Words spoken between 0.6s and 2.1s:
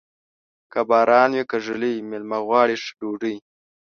که باران وې که ږلۍ،